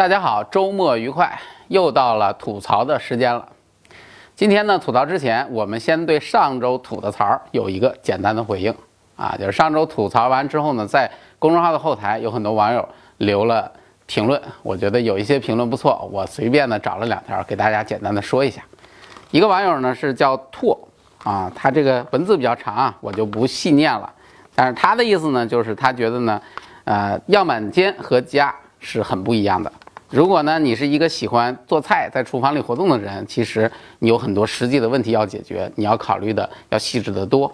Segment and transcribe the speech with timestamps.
[0.00, 3.46] 大家好，周末愉快，又到了吐槽的时间了。
[4.34, 8.74] 今天呢，吐槽之前，我们先对上周吐的槽有一个简单的回应
[9.14, 13.70] 啊，就是上周吐槽完之后呢，在公众号的后台有很多网友留了
[14.06, 18.62] 评论，我觉得有一些评论不错，我随便的找了两条给大家简单的说一下。
[19.30, 20.80] 一个网友呢是叫拓
[21.24, 24.10] 啊，他这个文字比较长啊，我就不细念了。
[24.54, 26.40] 但是他的意思呢，就是他觉得呢，
[26.84, 29.70] 呃，样板间和家是很不一样的。
[30.10, 33.70] 如果呢，你是一个喜欢做菜、在厨房里活动的人，其实
[34.00, 37.50] 你有很多实际的问题要解决，你要考虑的要细致得多。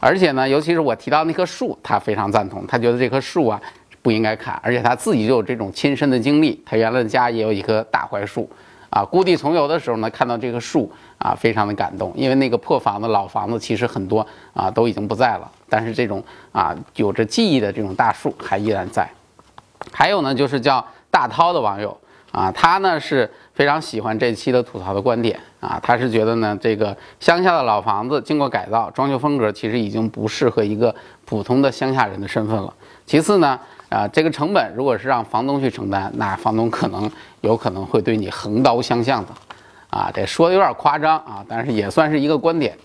[0.00, 3.60] 而且呢，尤其是我提到那棵树，他非常赞同，他觉得这棵树啊
[4.00, 8.48] 不应该砍，而且他自己就有这种亲身的经历，他原来的家也有一棵大槐树，
[8.88, 19.06] 啊，故地重游的时候呢，看到这棵树啊，非常的感动，因为那个破房子、老房子其实很多啊都已经不在了，但是这种啊有着记忆的这种大树还依然在。
[19.92, 20.82] 还有呢，就是叫。
[21.10, 21.98] 大涛的网友
[22.38, 30.94] 啊，他呢是非常喜欢这期的吐槽的观点啊，他是觉得呢，这个乡下的老房子经过改造，装修风格其实已经不适合一个
[31.24, 32.72] 普通的乡下人的身份了。
[33.04, 39.32] 其次呢，啊，这个成本如果是让房东去承担，那房东可能有可能会对你横刀相向的，
[39.90, 42.78] 啊，这说的有点夸张啊，但是也算是一个观点。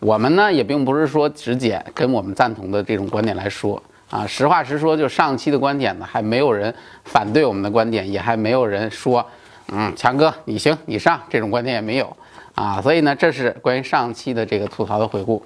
[0.00, 3.82] 我们呢也并不是说只捡跟我们赞同的这种观点来说。
[4.10, 9.24] 啊，实话实说，就上期的观点呢，还没有人反对我们的观点，也还没有人说，
[9.68, 12.16] 嗯，强哥你行你上，这种观点也没有
[12.54, 12.80] 啊。
[12.80, 15.44] 所以呢，这是关于上期的这个吐槽的回顾。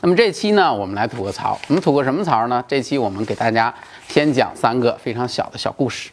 [0.00, 1.58] 那么这期呢，我们来吐个槽。
[1.68, 2.64] 我们吐个什么槽呢？
[2.66, 3.72] 这期我们给大家
[4.08, 6.10] 先讲三个非常小的小故事。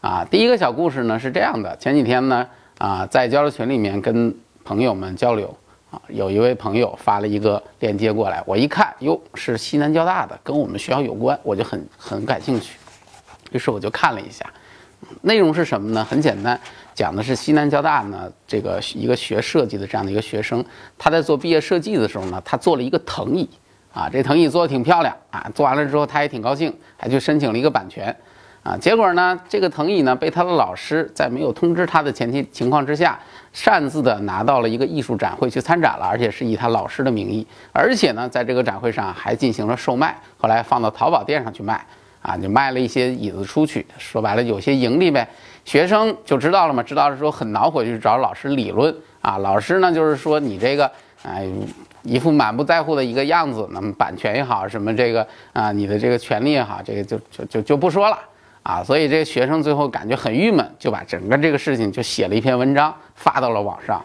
[0.00, 2.46] 啊，第一个小故事呢是这样的：前几天呢，
[2.78, 5.56] 啊，在交流群里面跟朋友们交流。
[6.08, 12.76] 有一位朋友发了一个链接过来，我一看，哟，是西南交大的，跟我们学校有关，我就很很感兴趣。
[13.52, 14.44] 于是我就看了一下，
[15.22, 16.04] 内容是什么呢？
[16.04, 16.58] 很简单，
[16.94, 20.64] 讲的是西南交大呢这个一个学设计的这样的一个学生，
[20.98, 23.48] 他在做毕业设计的时候呢，他做了一个藤椅，
[23.92, 28.14] 啊，这藤椅做的挺漂亮啊，做完了之后他也挺高兴，还去申请了一个版权。
[28.64, 33.20] 啊，结果呢，这个藤椅呢被他的老师在没有通知他的前提情况之下，
[33.52, 41.84] 擅自的拿到了一个艺术展会去参展了，而且是以他老师的名义，而且呢，在这个展会上还进行了售卖，后来放到淘宝店上去卖，
[42.22, 45.28] 啊，就卖了一些椅子出去，说白了有些盈利呗。
[45.66, 49.36] 学生就知道了嘛，知道了之后很恼火，就去找老师理论啊。
[49.36, 50.90] 老师呢就是说你这个，
[51.22, 51.46] 哎，
[52.02, 58.18] 一副满不在乎的一个样子，那么版权也好，什么这个啊，你的这个权利也好，这个就就就就不说了。
[58.64, 64.02] 啊，所以这个学生最后感觉很郁闷，就把整个这个事情就写了一篇文章发到了网上，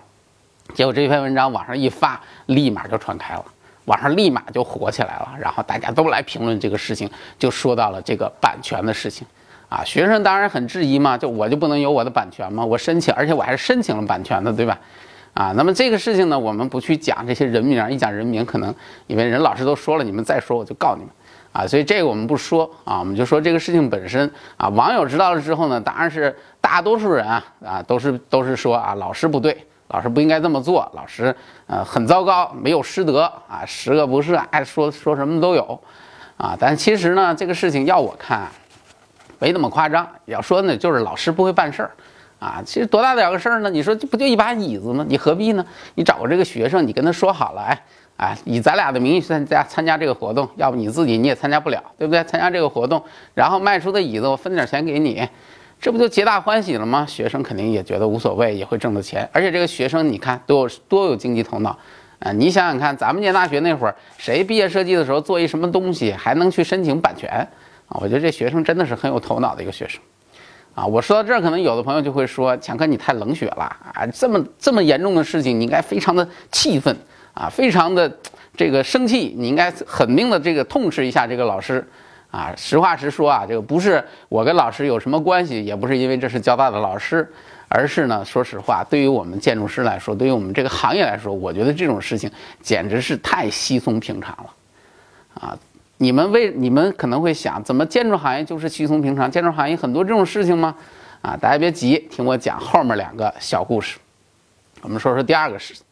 [0.73, 3.45] 结果这篇文章网上一发，立马就传开了，
[3.85, 9.25] 网上立马就火起来了，然后大家都来评论这个事情，就说到了这个版权的事情，
[9.69, 12.65] 啊，学生当然很质疑嘛，就我就不能有我的版权吗？
[12.65, 14.77] 我申请，而且我还是申请了版权的，对吧？
[15.33, 18.75] 啊，那么这个事情呢，我们不去讲这些人名，一讲人名，可能
[19.07, 21.09] 因为人老师都说了，你们再说我就告你们。
[21.51, 24.69] 啊，所以这个我们不说啊，我们就说这个事情本身啊。
[24.69, 35.81] 网友知道了之后呢，当然是大多数人啊啊都是都是说啊，老师不对，老师不应该这么做，老师呃很糟糕，没有师德啊，十恶不赦，爱说说什么都有
[36.37, 36.55] 啊。
[36.59, 38.47] 但其实呢，这个事情要我看，
[39.39, 40.07] 没那么夸张。
[40.25, 41.91] 要说呢，就是老师不会办事儿
[42.37, 42.61] 啊。
[42.63, 43.71] 其实多大点个事儿呢？
[43.71, 45.03] 你说这不就一把椅子吗？
[45.09, 45.65] 你何必呢？
[45.95, 47.83] 你找个这个学生，你跟他说好了，哎。
[48.19, 52.21] 啊，以咱俩的名义参加参加这个活动，要不你自己你也参加不了，对不对？
[52.25, 53.01] 参加这个活动，
[53.33, 55.25] 然后卖出的椅子我分点钱给你，
[55.79, 57.05] 这不就皆大欢喜了吗？
[57.05, 59.29] 学生肯定也觉得无所谓，也会挣到钱。
[59.31, 61.69] 而且这个学生你看都有多有经济头脑
[62.19, 62.33] 啊！
[62.33, 67.29] 你想想看，咱们念大学那会儿，谁毕业设计的时候做一什么东西还能去申请版权
[67.87, 67.95] 啊？
[68.01, 70.01] 我觉得这学生真的是很有头脑的一个学生
[70.75, 70.85] 啊！
[70.85, 73.63] 我说到这儿，可能有的朋友就会说，强哥你太冷血了
[73.93, 74.05] 啊！
[74.07, 76.93] 这么这么严重的事情，你应该非常的气愤。
[77.39, 78.11] 啊，非常的
[78.57, 81.87] 这个生气，你应该狠命的这个痛斥一下这个老师，
[82.31, 87.25] 啊，实话实说啊，这个不是我跟老师有什么关系，也不是因为这是交大的老师，
[87.69, 92.29] 而是呢，说实话，对于我们建筑师来说，对于我们这个行业来说，我觉得这种事情
[92.61, 94.53] 简直是太稀松平常了，
[95.35, 95.57] 啊，
[95.95, 99.31] 你们为你们可能会想，怎么建筑行业就是稀松平常？
[99.31, 100.75] 建筑行业很多这种事情吗？
[101.21, 103.97] 啊，大家别急，听我讲后面两个小故事，
[104.81, 105.83] 我们说说第二个事情。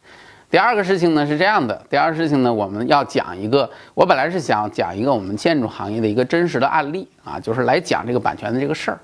[0.50, 8.98] 第二个事情呢是这样的，第二个事情呢，我们要讲一个，我本来是想讲一个我们建筑行业的一个真实的案例啊，就是来讲这个版权的这个事儿。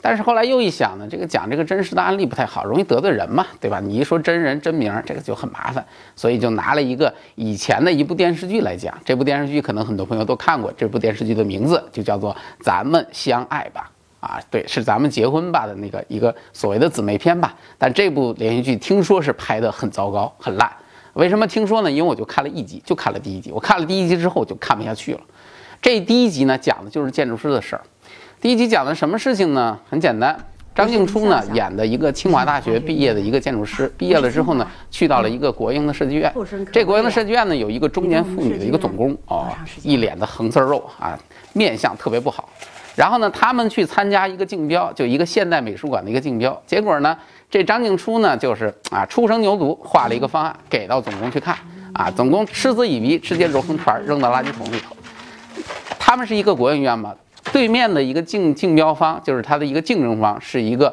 [0.00, 3.78] 但是后来又一想呢，这个讲这个真实的案例不太好，容易得罪人嘛，对吧？
[3.78, 5.84] 你一说真人真名，这个就很麻烦，
[6.16, 8.98] 所以就拿了一个以前的一部电视剧来讲。
[9.04, 12.32] 这部电视剧可能很多朋友都看过，这部电视剧的名字就叫做
[12.62, 17.54] 《咱们相爱吧》啊，对，是咱们结婚吧的那个一个所谓的姊妹篇吧。
[17.78, 20.70] 但这部连续剧听说是拍的很糟糕、很烂。
[21.14, 21.90] 为什么听说呢？
[21.90, 23.50] 因为我就看了一集，就看了第一集。
[23.50, 25.20] 我看了第一集之后就看不下去了。
[25.82, 27.82] 这第一集呢，讲的就是建筑师的事儿。
[28.40, 29.78] 第一集讲的什么事情呢？
[29.88, 30.38] 很简单，
[30.74, 36.32] 张静初呢演的一个清华大学毕业的一个建筑师，毕业了之后呢，去到了一个国营的设计院。
[36.72, 39.48] 这国营的设计院呢，有一个中年妇女的一个总工，哦，
[39.82, 41.18] 一脸的横丝肉啊，
[41.54, 42.48] 面相特别不好。
[42.96, 46.60] 然后呢，他们去参加一个竞标，就一个现代美术馆的一个竞标。
[46.66, 47.16] 结果呢，
[47.48, 51.56] 这张静初呢，就是啊，初生牛犊，画了一个方案给到总工去看，
[51.94, 54.94] 啊，总工嗤之以鼻，直接揉成团扔到垃圾桶里头。
[55.98, 57.14] 他们是一个国营院嘛，
[57.52, 60.92] 对面的一个竞竞标方，就是他的一个竞争方，是一个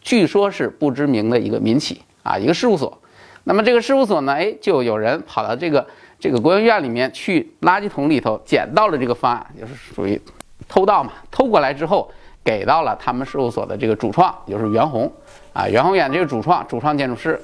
[0.00, 2.98] 据说是不知名的一个民企啊，一个事务所。
[3.44, 5.86] 那么这个事务所呢，哎，就有人跑到这个
[6.18, 10.18] 这个国营院里面去垃圾桶里头捡到了这个方案，就是属于。
[10.68, 12.10] 偷盗嘛，偷过来之后
[12.42, 15.10] 给到了他们事务所的这个主创，就是袁弘。
[15.52, 17.40] 啊，袁弘演这个主创，主创建筑师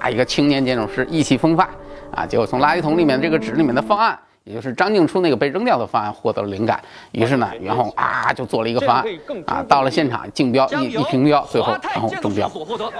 [0.00, 1.68] 啊，一个青年建筑师，意气风发
[2.10, 6.82] 啊，结果从垃圾桶里面这个纸里面的方案，也就是张静初那个被扔掉的方案获得了灵感，
[7.12, 9.04] 于是呢，袁弘啊就做了一个方案
[9.46, 12.48] 啊，到了现场竞标一一评标，最后然后中标。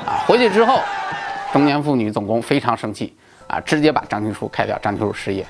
[0.07, 0.79] 啊，回去之后，
[1.53, 3.13] 中年妇女总工非常生气
[3.49, 5.45] 啊，直接把张静初开掉，张静初失业。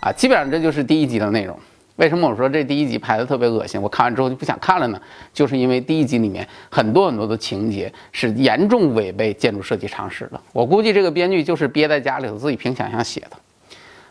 [0.00, 1.56] 啊，基本上这就是第一集的内容。
[2.02, 3.80] 为什么我说这第一集拍的特别恶心？
[3.80, 5.00] 我看完之后就不想看了呢？
[5.32, 10.40] 就是因为第一集里面很多很多的情节是严重违背建筑设计常识的。
[10.52, 13.36] 我估计这个编剧就是憋在家里头自己凭想象写的。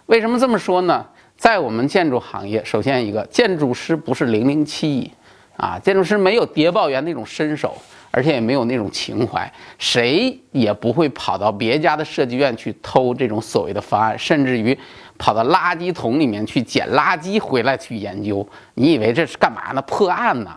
[0.05, 1.05] 为什么这么说呢？
[1.35, 5.11] 在我们建筑行业，首先一个建筑师不是零零七，
[5.57, 7.75] 啊，建筑师没有谍报员那种身手，
[8.11, 14.77] 而且也没有那种情怀，谁也不会跑到别家的设计院去偷这种所谓的方案，甚至于。
[15.17, 18.43] 跑到垃圾桶里面去捡垃圾回来去研究，
[18.73, 19.79] 你以为这是干嘛呢？
[19.83, 20.49] 破案呢？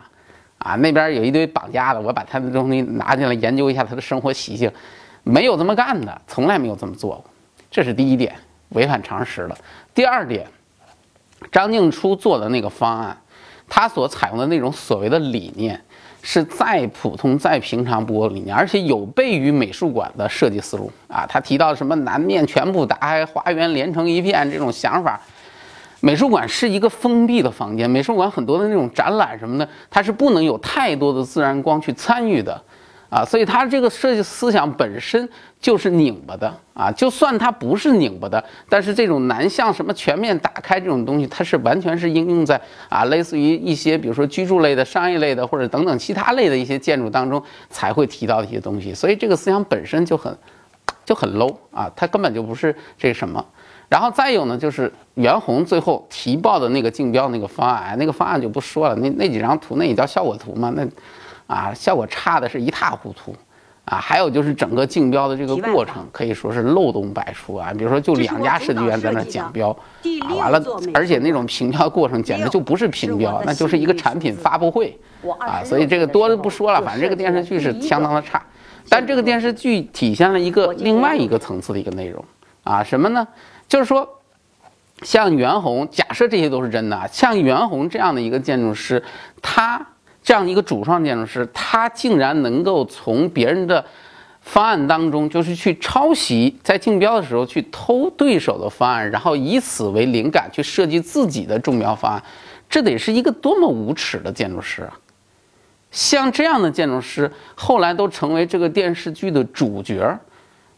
[0.56, 4.72] 啊，那边有一堆绑架的，我把他的东西拿进来研究一下他的生活习性，
[5.22, 7.24] 没有这么干的，从来没有这么做过，
[7.70, 8.34] 这是第一点，
[8.70, 9.58] 违反常识了。
[9.92, 10.46] 第二点，
[11.52, 13.14] 张静初做的那个方案，
[13.76, 15.80] 他所采用的那种所谓的理念。
[16.26, 21.26] 是再普通再平常不过的理念，而且有悖于美术馆的设计思路啊！
[21.28, 25.20] 他提到什么南面全部打开，花园连成一片这种想法，
[26.00, 32.58] 美术馆是一个封闭的房间，美术馆很多的那种展览什么的，它是不能有太多的自然光去参与的。
[33.10, 35.28] 啊，所以它这个设计思想本身
[35.60, 47.40] 就是拧巴的啊，就算它不是拧巴的，但是这种南向什么全面打开这种东西，它是完全是应用在啊，类似于一些比如说居住类的、商业类的或者等等其他类的一些建筑当中
[47.70, 48.92] 才会提到的一些东西。
[48.92, 50.36] 所以这个思想本身就很
[51.04, 53.44] 就很 low 啊，它根本就不是这什么。
[53.88, 60.84] 然后再有呢，就是袁弘最后提报的那个竞标那个方案，那个方案就不说了，那那几张图那也叫效果图嘛，那。
[61.46, 63.34] 啊，效果差的是一塌糊涂，
[63.84, 67.70] 啊，还有就是整个竞标的这个过程可以说是漏洞百出啊。
[67.76, 69.68] 比如说，就两家设计院在那竞标，
[70.22, 70.62] 啊，完了，
[70.94, 74.98] 而且那种评标过程简直就不是评标，那就是一个产品发布会，
[75.38, 78.42] 啊，所以这个多的不说了，反正这个电视剧是相当的差。
[78.88, 82.24] 但这个电视剧体现了一个另外一个层次的一个内容，
[82.62, 83.28] 啊，什么呢？
[83.68, 84.08] 就是说，
[85.02, 89.04] 像袁弘，假设这些都是真的，像袁弘这样的一个建筑师，
[89.42, 89.86] 他。
[90.24, 93.84] 这样一个主创建筑师，他竟然能够从别人的
[94.40, 102.22] 方案当中，就是去抄袭，在竞标的时候去偷对手的方案，然后以此为灵感去设计自己的中标方案，
[102.68, 104.98] 这得是一个多么无耻的建筑师啊！
[105.90, 110.18] 像这样的建筑师，后来都成为这个电视剧的主角，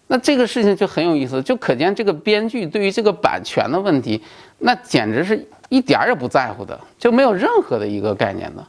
[0.09, 4.21] 那这个事情就很有意思，就可见这个编剧对于这个版权的问题，
[4.59, 8.67] 那简直是一点儿也不在乎的，就没有任何的一个概念的。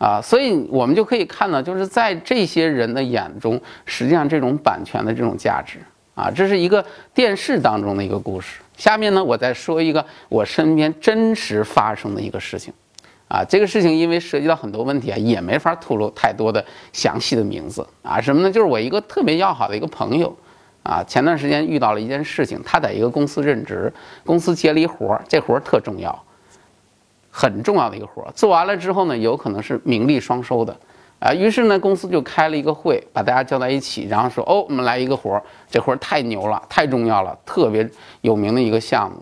[0.00, 5.78] 啊，所以我们就可以看到，就是在这些人的眼中，实际上这种版权的这种价值
[6.14, 8.62] 啊，这是一个电视当中的一个故事。
[8.78, 12.72] 下面呢，我再说一个我身边真实发生的一个事情，
[13.28, 16.64] 啊，这个事情因为涉及到很多问题啊，也没法透露太多的
[16.94, 18.18] 详细的名字啊。
[18.18, 18.50] 什么呢？
[18.50, 20.34] 就是我一个特别要好的一个朋友，
[20.82, 23.92] 啊，前段时间遇到了一件事情，他在一个公司任职，
[24.24, 26.24] 公司接了一活儿，这活儿特重要。
[27.40, 30.76] 很重要的一个活儿，做完了之后呢，有可能是名利双收的，
[31.18, 37.88] 啊，于是呢，公司就开了一个会，把大家叫在一起，然后说，哦，我们来一个活儿，这活儿太牛了，太重要了，特别
[38.20, 39.16] 有名的一个项目。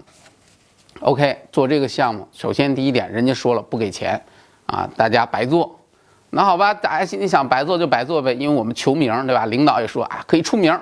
[0.99, 4.21] OK，做这个项目，首先第一点，人家说了不给钱，
[4.67, 5.79] 啊，大家白做。
[6.31, 9.47] 那好吧，大家心里想白做就白做呗，因为我们求名，对吧？
[9.47, 10.77] 领导也说啊，可以出名。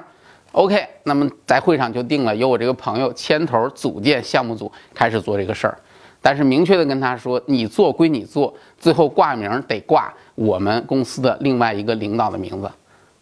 [0.52, 5.78] OK，那么在会上就定了，由我这个朋友牵头组建项目组，开始做这个事儿。
[6.26, 12.68] 但是明确的跟他说，你做归你做，最后挂名得挂我们公司的另外一个领导的名字，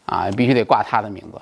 [0.07, 1.39] 啊，必须得挂他的名字。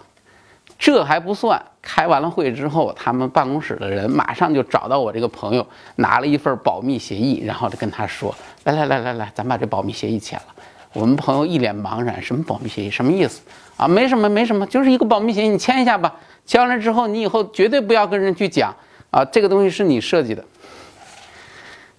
[0.77, 5.65] 这还不算，开完了会之后，他们办公室的人马上就找到我这个朋友，
[5.95, 10.47] 拿了一份保密协议，然后就跟他说：“来来来来来，咱把这保密协议签了。”
[10.95, 12.91] 我们朋友一脸茫然：“什么保密协议？
[12.91, 13.41] 什么意思？”
[13.79, 16.13] 啊，没什么，没什么，就是一个保密协议，你签一下吧。
[16.45, 18.75] 签完了之后，你以后绝对不要跟人去讲
[19.13, 20.45] 啊，这个东西是你设计的。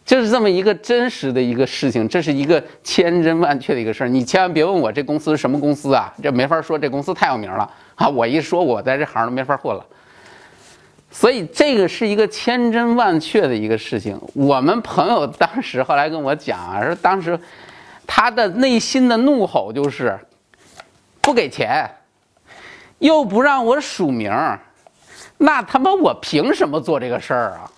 [0.06, 4.08] 就是这么一个真实的一个事情，这是一个千真万确的一个事儿。
[4.08, 8.08] 你千万别问我这公司是什么公司啊，这没法说，这公司太有名了啊！
[8.08, 9.86] 我一说，我在这行都没法混了。
[11.10, 14.20] 所以这个是一个千真万确的一个事情。
[14.34, 17.40] 我们朋友当时后来跟我讲啊，说当时
[18.06, 20.20] 他的内心的怒吼就是
[21.22, 21.90] 不给钱，
[23.00, 24.32] 又不让我署名，
[25.38, 27.72] 那他妈我凭什么做这个事儿啊？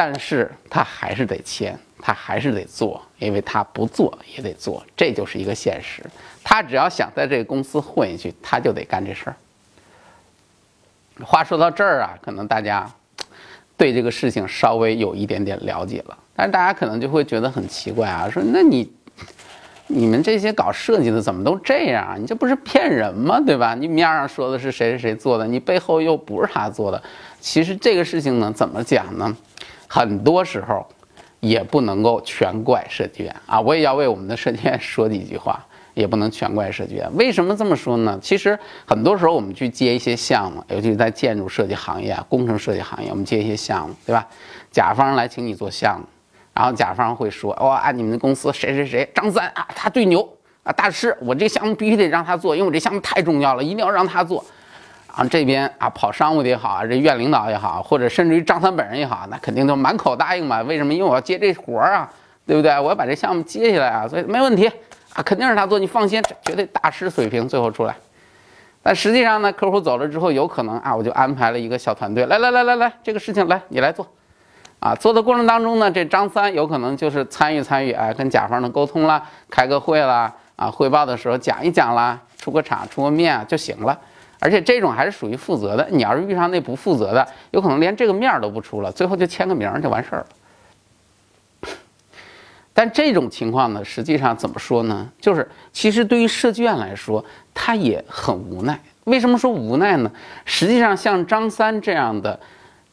[0.00, 6.04] 但是他还是得签，他还是得做，因为他不做也得做，这就是一个现实。
[6.44, 9.34] 他只要想在这个公司混下去，他就得干这事儿。
[11.24, 12.88] 话说到这儿啊，可能大家
[13.76, 18.88] 对这个事情稍微有一点点了解了，但是大家可能就会觉得很奇怪啊，说那你
[19.88, 22.16] 你们这些搞设计的怎么都这样？
[22.22, 23.40] 你这不是骗人吗？
[23.44, 23.74] 对吧？
[23.74, 27.02] 你面上说的是谁谁谁做的，你背后又不是他做的。
[27.40, 29.36] 其实这个事情呢，怎么讲呢？
[29.88, 30.86] 很多时候，
[31.40, 33.60] 也不能够全怪设计院啊！
[33.60, 35.64] 我也要为我们的设计院说几句话，
[35.94, 37.08] 也不能全怪设计院。
[37.14, 38.18] 为什么这么说呢？
[38.22, 44.26] 其实很多时候我们去接一些项目，尤其是在建筑设计行业啊、工程设计行业，我们接一些项目，对吧？
[44.70, 46.06] 甲方来请你做项目，
[46.52, 50.28] 然后甲方会说：“哇，你们的公司谁谁谁张三啊，他最牛
[50.62, 54.44] 啊，大师，我这项目必须得让他做，因为我这项目太重要了，一定要让他做。”
[55.08, 60.62] 啊，这边啊，跑商务的也好，这院领导也好，或者甚至于张三本人也好，那肯定都满口答应嘛。
[60.62, 60.94] 为什么？
[60.94, 62.08] 因为我要接这活儿啊，
[62.46, 62.78] 对不对？
[62.78, 64.70] 我要把这项目接下来啊，所以没问题
[65.14, 67.96] 啊，肯定是他做，你放心，绝对大师水平最后出来。
[68.80, 74.06] 但实际上呢，客户走了之后，有可能啊，我就安排了一个小团队，来来来来来，这个事情来你来做，
[74.78, 83.98] 啊，做的过程当中呢，这张三有可能就是参与参与，哎，跟甲方的沟通啦，开个会啦，啊，汇报的时候讲一讲啦，出个场出个面就行了。
[84.40, 90.26] 而且这种还是属于负责的，你要是遇上那不负责的，有可能连这个面都不出了，最后就签个名就完事儿了。
[92.72, 95.10] 但这种情况呢，实际上怎么说呢？
[95.20, 98.78] 就是其实对于设计院来说，他也很无奈。
[99.02, 100.12] 为什么说无奈呢？
[100.44, 102.38] 实际上像张三这样的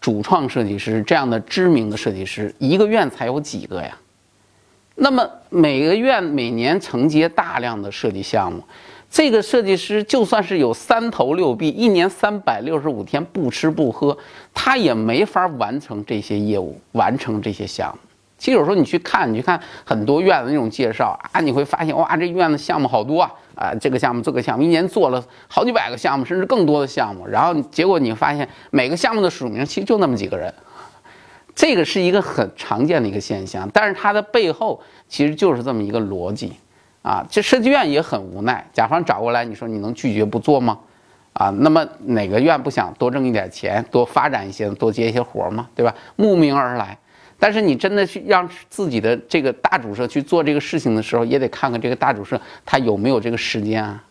[0.02, 3.96] 主创设计师，这样的知名的设计师，一个院才有几个呀？
[4.96, 8.64] 那么每个院每年承接大量的设计项目。
[9.15, 14.17] 这个设计师就算是有三头六臂，一年三百六十五天不吃不喝，
[14.53, 18.10] 他也没法完成这些业务，完成这些项目。
[18.38, 27.25] 其实有时候你去看，你去看很多院子那种介绍啊，你会发现哇，这院子项目好多啊啊，这个项目这个项目，一年做了好几百个项目，甚至更多的项目。
[27.25, 30.53] 然后结果你发现每个项目的署名其实就那么几个人，
[31.55, 36.51] 这个是一个很常见的一个现象，但是它的背后其实就是这么一个逻辑。
[37.05, 40.79] 啊，这设计院也很无奈，甲方找过来，你说你能拒绝不做吗？
[41.33, 45.93] 啊，那么哪个院不想多挣一点钱，多发展一些，多接一些活吗，对吧？
[46.15, 46.97] 慕名而来，
[47.38, 54.03] 但是你真的去让自己的这个大主社去做这个事情的时候，也得看看这个大主社他有没有这个时间啊，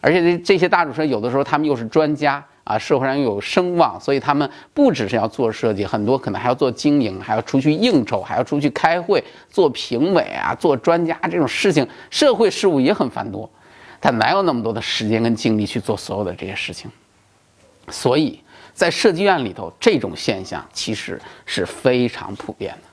[0.00, 2.42] 而且这这些大主社有的时候他们又是专家。
[2.68, 13.48] 啊，社会上又有声望，所以他们不只是要做设计，很多可能还要做经营，还要出去应酬，还要出去开会、做评委啊，做专家这种事情，社会事务也很繁多，
[14.02, 16.90] 他哪有那么多的时间跟精力去做所有的这些事情？
[17.88, 18.38] 所以
[18.74, 22.88] 在设计院里头，这种现象其实是非常普遍的。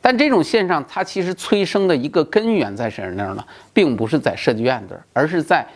[0.00, 3.44] 但这种现象它其实催生的一个根源在谁那儿呢？
[3.74, 5.66] 并不是在设计院这儿，而是在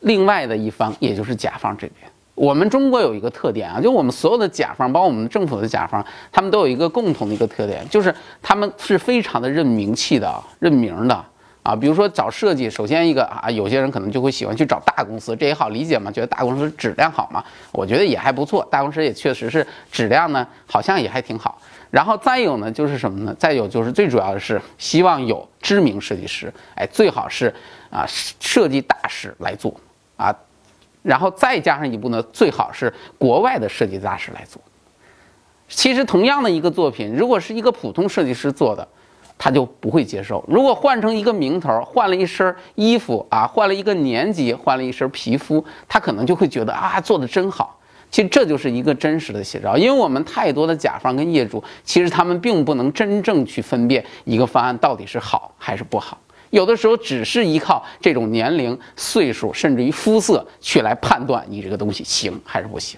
[0.00, 2.10] 另外的一方，也就是甲方这边。
[2.34, 8.12] 我们中国有一个特点啊，就我们所有的甲方，包括我们政府的甲方，他们都有一个共同的一个特点，就是
[8.42, 11.24] 他们是非常的认名气的、认名的
[11.62, 11.76] 啊。
[11.76, 17.44] 比如说找设计，首先一个啊，有些人可能就会喜欢去找大公司，这也好理解嘛，觉得大公司质量好嘛。
[17.70, 21.60] 我觉得也还不错，大公司也确实是质量呢，好像也还挺好。
[21.92, 23.32] 然后再有呢，就是什么呢？
[23.38, 27.54] 再有就是最主要的是希望有知名设计师，哎，最好是
[27.90, 29.72] 啊设计大师来做
[30.16, 30.34] 啊。
[31.04, 34.60] 然后再加上一步呢，最好是国外的设计大师来做。
[35.68, 38.88] 其实同样的一个作品，如果是一个普通设计师做的，
[39.36, 47.78] 他就不会接受；如果换成一个名头，换了一身衣服啊，换了一个年纪，换了一身皮肤，他可能就会觉得啊，做的真好。
[48.10, 56.16] 其实这就是一个真实的写照，因为我们太多的甲方跟业主，其实他们并不能真正去分辨一个方案到底是好还是不好。
[56.54, 62.96] 有的时候只是依靠这种年龄、岁数，甚至于肤色去来判断你这个东西行还是不行。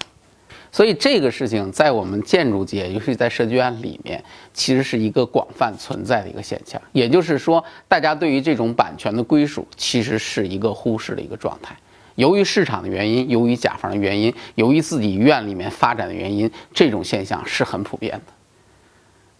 [0.71, 4.23] 所以这个事情在我们建筑界，尤其在设计院里面，
[4.53, 6.79] 其实是一个广泛存在的一个现象。
[6.91, 11.75] 也就是说，大家对于这种版权的归属，其实是一个忽视的一个状态。
[12.13, 18.33] 由于市场的原因，由于甲方的原因，由于自己院里面发展的原因，这种现象是很普遍的。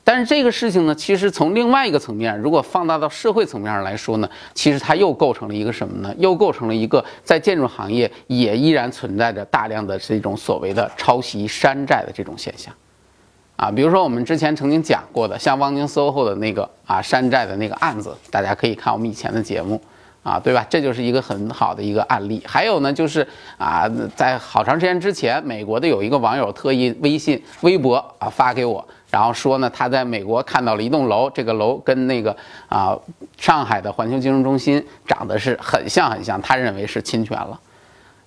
[0.09, 6.15] 但是这个事情呢，其实从另外一个层面，如果放大到社会层面上来说呢，其实它又构成了一个什么呢？
[6.17, 12.73] 又构成了一个在建筑行业也依然存在着大量的这种所谓的抄袭山寨的这种现象，
[13.57, 19.81] 啊，比如说我们之前曾经讲过的，像汪宁 SOHO 的那个啊山寨的那个案子，大家可以看我们以前的节目，
[20.23, 20.65] 啊，对吧？
[20.69, 22.41] 这就是一个很好的一个案例。
[22.47, 28.87] 还有呢，就是啊，在好长时间之前，美国的有一个网友特意微信、微博啊发给我。
[29.17, 32.37] 然后说呢，他在美国看到了一栋楼，这个楼跟那个
[32.69, 32.95] 啊
[33.35, 37.59] 上海的环球金融中心长得是很像很像，他认为是侵权了。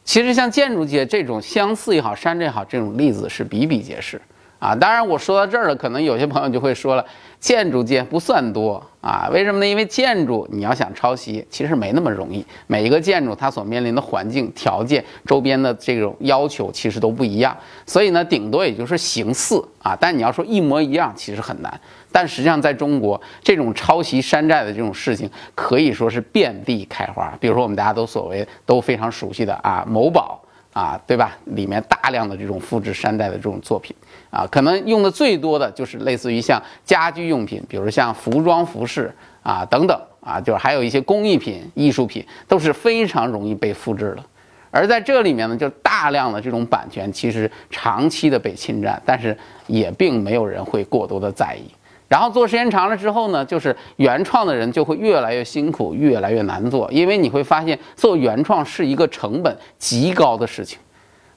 [0.02, 4.20] 其实像建筑界这种相似也好、山寨也好，这种例子是比比皆是
[4.60, 4.76] 啊。
[4.76, 7.04] 当然我说到这儿了，可能有些朋友就会说了，
[7.40, 8.80] 建筑界不算多。
[9.00, 9.66] 啊，为什么呢？
[9.66, 12.44] 因为建筑你要想抄袭，其实没那么容易。
[12.66, 19.96] 每一个建筑它所面临的环境条件、周边的这种要求其实都不一样，所以呢，顶多也就是形似啊。
[19.98, 21.80] 但你要说一模一样，其实很难。
[22.12, 27.32] 但实际上，在中国，这种抄袭山寨的这种事情可以说是遍地开花。
[27.40, 30.38] 比如说，我们大家都所谓都非常熟悉的啊，某宝。
[30.80, 31.36] 啊，对吧？
[31.44, 33.94] 里面大量的这种复制山寨的这种作品，
[34.30, 44.24] 啊，可能用的最多的就是类似于像家居用品，比如像服装服饰啊等等啊，就是还有一些工艺品、艺术品都是非常容易被复制的。
[44.70, 51.70] 而在这里面呢，就大量的这种版权其实长期的被侵占，但是也并没有人会过多的在意。
[52.10, 60.80] 然后做时间长了之后呢，就是原创的人就会越来越辛苦，越来越难做，因为你会发现做原创是一个成本极高的事情，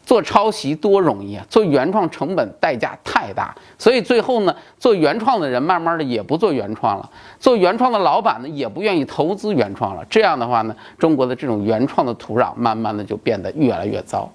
[0.04, 14.28] 做抄袭多容易啊，做原创成本代价太大，所以最后呢，做原创的人慢慢的也不做原创了，做原创的老板呢也不愿意投资原创了，这样的话呢，中国的这种原创的土壤慢慢的就变得越来越糟。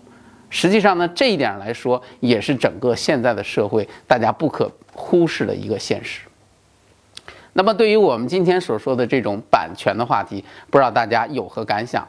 [0.50, 6.20] 实际上呢，这一点来说，也是整个现在的社会大家不可忽视的一个现实。
[7.58, 12.06] 那么，对于我们今天所说的这种版权的话题，不知道大家有何感想？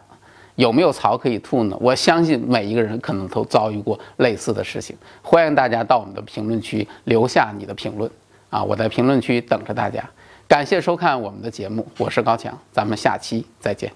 [0.53, 1.77] 有没有槽可以吐呢？
[1.81, 4.95] 我相信每一个人可能都遭遇过类似的事情。
[5.23, 8.11] 欢迎大家到我们的评论区留下你的评论
[8.51, 8.63] 啊！
[8.63, 10.07] 我在评论区等着大家。
[10.47, 13.91] 感谢收看我们的节目，我是高强，咱们下期再见。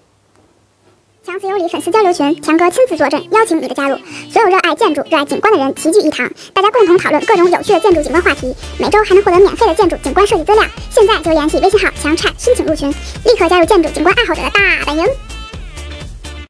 [1.26, 3.96] 强子有理粉丝交流群，强哥亲自坐镇，邀请你的加入。
[4.30, 8.54] 所有热爱建筑、热爱景观的人齐聚一堂，大家共同讨论各种有趣的建筑景观话题。
[8.78, 10.62] 每周还能获得免费的建筑景观设计资料。
[10.90, 12.90] 现在就联系微信号强差申请入群，
[13.24, 15.06] 立刻加入建筑景观爱好者的大本营。